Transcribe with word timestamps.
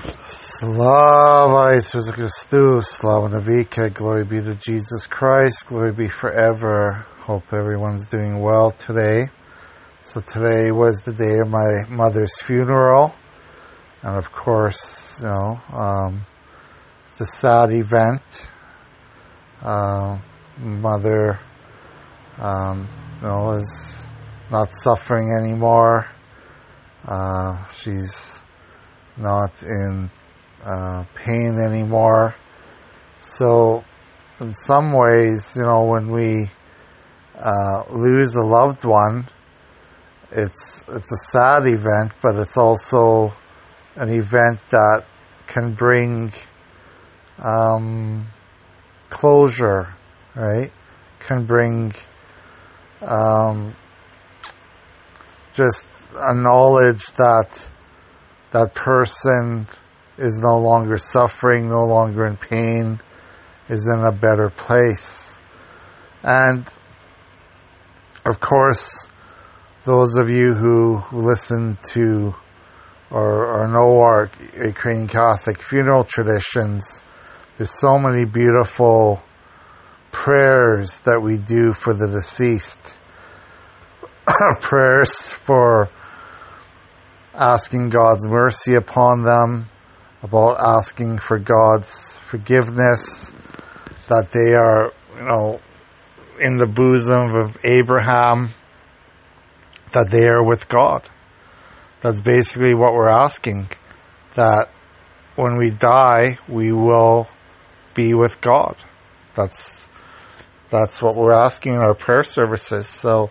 Slava 0.00 1.76
Isusa 1.76 2.14
Christus, 2.14 2.88
Slava 2.88 3.28
Navika, 3.28 3.92
glory 3.92 4.24
be 4.24 4.40
to 4.40 4.54
Jesus 4.54 5.06
Christ, 5.06 5.66
glory 5.66 5.92
be 5.92 6.08
forever. 6.08 7.06
Hope 7.18 7.52
everyone's 7.52 8.06
doing 8.06 8.40
well 8.40 8.70
today. 8.70 9.24
So 10.00 10.20
today 10.20 10.70
was 10.70 11.02
the 11.02 11.12
day 11.12 11.40
of 11.40 11.48
my 11.48 11.84
mother's 11.88 12.40
funeral, 12.40 13.14
and 14.02 14.16
of 14.16 14.32
course, 14.32 15.20
you 15.20 15.26
know, 15.26 15.60
um, 15.70 16.24
it's 17.08 17.20
a 17.20 17.26
sad 17.26 17.70
event. 17.70 18.48
Uh, 19.62 20.18
mother, 20.58 21.38
um, 22.38 22.88
you 23.20 23.26
know, 23.26 23.50
is 23.50 24.06
not 24.50 24.72
suffering 24.72 25.36
anymore. 25.38 26.06
Uh, 27.06 27.66
she's 27.68 28.42
not 29.16 29.62
in 29.62 30.10
uh, 30.64 31.04
pain 31.14 31.58
anymore. 31.58 32.34
So, 33.18 33.84
in 34.40 34.54
some 34.54 34.92
ways, 34.92 35.56
you 35.56 35.62
know, 35.62 35.84
when 35.84 36.10
we 36.10 36.48
uh, 37.38 37.84
lose 37.90 38.36
a 38.36 38.42
loved 38.42 38.84
one, 38.84 39.26
it's 40.32 40.84
it's 40.88 41.12
a 41.12 41.16
sad 41.30 41.66
event, 41.66 42.12
but 42.22 42.36
it's 42.36 42.56
also 42.56 43.34
an 43.96 44.08
event 44.10 44.60
that 44.70 45.04
can 45.46 45.74
bring 45.74 46.32
um, 47.38 48.26
closure, 49.08 49.94
right? 50.34 50.70
Can 51.18 51.44
bring 51.44 51.92
um, 53.02 53.74
just 55.52 55.86
a 56.14 56.34
knowledge 56.34 57.06
that 57.12 57.68
that 58.50 58.74
person 58.74 59.66
is 60.18 60.40
no 60.40 60.58
longer 60.58 60.98
suffering, 60.98 61.68
no 61.68 61.84
longer 61.84 62.26
in 62.26 62.36
pain, 62.36 63.00
is 63.68 63.88
in 63.88 64.04
a 64.04 64.12
better 64.12 64.50
place. 64.50 65.38
And 66.22 66.66
of 68.26 68.40
course, 68.40 69.08
those 69.84 70.16
of 70.16 70.28
you 70.28 70.54
who, 70.54 71.02
listen 71.12 71.78
to 71.92 72.34
or, 73.10 73.62
or 73.62 73.68
know 73.68 73.98
our 74.00 74.30
Ukrainian 74.54 75.08
Catholic 75.08 75.62
funeral 75.62 76.04
traditions, 76.04 77.02
there's 77.56 77.70
so 77.70 77.98
many 77.98 78.24
beautiful 78.24 79.22
prayers 80.12 81.00
that 81.00 81.20
we 81.20 81.38
do 81.38 81.72
for 81.72 81.94
the 81.94 82.06
deceased. 82.06 82.98
prayers 84.60 85.32
for 85.32 85.88
asking 87.40 87.88
God's 87.88 88.26
mercy 88.26 88.74
upon 88.74 89.24
them, 89.24 89.70
about 90.22 90.58
asking 90.60 91.18
for 91.18 91.38
God's 91.38 92.18
forgiveness, 92.18 93.32
that 94.08 94.30
they 94.32 94.52
are, 94.54 94.92
you 95.16 95.22
know, 95.24 95.60
in 96.38 96.58
the 96.58 96.66
bosom 96.66 97.34
of 97.34 97.56
Abraham, 97.64 98.50
that 99.92 100.10
they 100.10 100.26
are 100.26 100.44
with 100.44 100.68
God. 100.68 101.08
That's 102.02 102.20
basically 102.20 102.74
what 102.74 102.92
we're 102.92 103.08
asking. 103.08 103.70
That 104.34 104.68
when 105.34 105.56
we 105.56 105.70
die, 105.70 106.38
we 106.46 106.72
will 106.72 107.28
be 107.94 108.12
with 108.12 108.40
God. 108.40 108.76
That's 109.34 109.88
that's 110.70 111.02
what 111.02 111.16
we're 111.16 111.32
asking 111.32 111.74
in 111.74 111.80
our 111.80 111.94
prayer 111.94 112.22
services. 112.22 112.86
So 112.86 113.30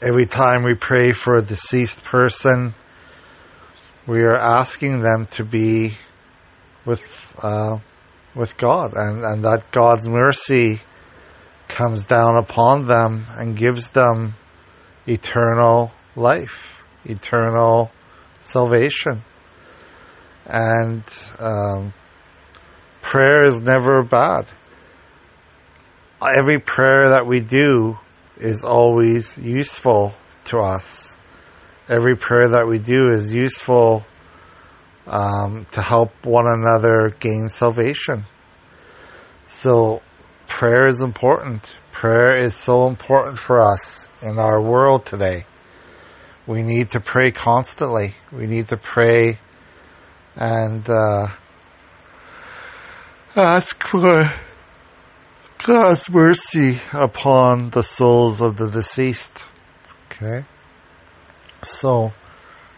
every 0.00 0.26
time 0.26 0.62
we 0.62 0.74
pray 0.74 1.12
for 1.12 1.36
a 1.36 1.42
deceased 1.42 2.04
person, 2.04 2.74
we 4.06 4.20
are 4.22 4.36
asking 4.36 5.02
them 5.02 5.26
to 5.32 5.44
be 5.44 5.96
with 6.84 7.34
uh, 7.42 7.78
with 8.34 8.56
God, 8.56 8.92
and, 8.94 9.24
and 9.24 9.44
that 9.44 9.70
God's 9.72 10.08
mercy 10.08 10.80
comes 11.66 12.04
down 12.06 12.36
upon 12.36 12.86
them 12.86 13.26
and 13.36 13.56
gives 13.56 13.90
them 13.90 14.34
eternal 15.06 15.92
life, 16.16 16.74
eternal 17.04 17.90
salvation. 18.40 19.22
And 20.46 21.02
um, 21.38 21.92
prayer 23.02 23.44
is 23.44 23.60
never 23.60 24.02
bad. 24.02 24.46
Every 26.22 26.58
prayer 26.58 27.10
that 27.10 27.26
we 27.26 27.40
do 27.40 27.98
is 28.40 28.64
always 28.64 29.36
useful 29.38 30.14
to 30.46 30.58
us. 30.58 31.16
Every 31.88 32.16
prayer 32.16 32.48
that 32.48 32.66
we 32.66 32.78
do 32.78 33.12
is 33.12 33.34
useful 33.34 34.04
um, 35.06 35.66
to 35.72 35.82
help 35.82 36.10
one 36.24 36.46
another 36.46 37.14
gain 37.18 37.48
salvation. 37.48 38.24
So, 39.46 40.02
prayer 40.46 40.86
is 40.86 41.00
important. 41.00 41.74
Prayer 41.92 42.42
is 42.42 42.54
so 42.54 42.86
important 42.86 43.38
for 43.38 43.60
us 43.60 44.08
in 44.22 44.38
our 44.38 44.60
world 44.60 45.06
today. 45.06 45.44
We 46.46 46.62
need 46.62 46.90
to 46.90 47.00
pray 47.00 47.30
constantly. 47.30 48.14
We 48.30 48.46
need 48.46 48.68
to 48.68 48.76
pray 48.76 49.38
and 50.36 50.88
uh, 50.88 51.28
ask 53.34 53.82
for 53.86 54.00
God's 55.68 56.08
mercy 56.08 56.80
upon 56.94 57.68
the 57.68 57.82
souls 57.82 58.40
of 58.40 58.56
the 58.56 58.68
deceased. 58.68 59.38
Okay? 60.06 60.46
So, 61.62 62.14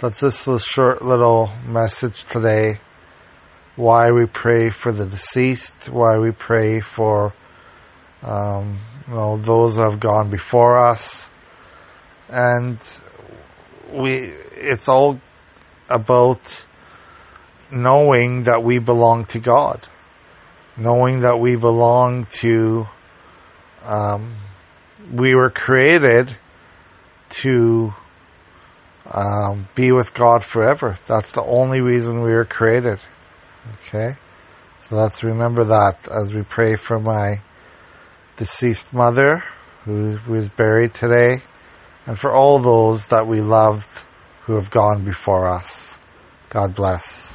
that's 0.00 0.20
a 0.20 0.58
short 0.58 1.00
little 1.00 1.52
message 1.64 2.24
today. 2.24 2.80
Why 3.76 4.10
we 4.10 4.26
pray 4.26 4.70
for 4.70 4.90
the 4.90 5.06
deceased, 5.06 5.90
why 5.90 6.18
we 6.18 6.32
pray 6.32 6.80
for 6.80 7.32
um, 8.20 8.80
you 9.06 9.14
know 9.14 9.36
those 9.36 9.76
who 9.76 9.88
have 9.88 10.00
gone 10.00 10.28
before 10.28 10.76
us, 10.76 11.28
and 12.28 12.80
we 13.92 14.32
it's 14.56 14.88
all 14.88 15.20
about 15.88 16.64
knowing 17.70 18.42
that 18.42 18.64
we 18.64 18.80
belong 18.80 19.26
to 19.26 19.38
God 19.38 19.86
knowing 20.76 21.20
that 21.20 21.38
we 21.38 21.56
belong 21.56 22.24
to, 22.40 22.86
um, 23.84 24.36
we 25.12 25.34
were 25.34 25.50
created 25.50 26.36
to 27.30 27.92
um, 29.06 29.68
be 29.74 29.92
with 29.92 30.14
God 30.14 30.44
forever. 30.44 30.98
That's 31.06 31.32
the 31.32 31.42
only 31.42 31.80
reason 31.80 32.22
we 32.22 32.32
were 32.32 32.44
created. 32.44 33.00
Okay? 33.86 34.16
So 34.80 34.96
let's 34.96 35.22
remember 35.22 35.64
that 35.64 36.08
as 36.08 36.32
we 36.32 36.42
pray 36.42 36.76
for 36.76 36.98
my 36.98 37.40
deceased 38.36 38.92
mother 38.92 39.44
who, 39.84 40.18
was 40.28 40.48
buried 40.48 40.94
today 40.94 41.42
and 42.06 42.18
for 42.18 42.32
all 42.32 42.60
those 42.60 43.06
that 43.08 43.26
we 43.26 43.40
loved 43.40 44.04
who 44.44 44.54
have 44.54 44.70
gone 44.70 45.04
before 45.04 45.48
us. 45.48 45.96
God 46.50 46.74
bless. 46.74 47.32